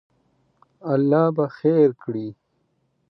[0.93, 2.27] الله به خیر کړی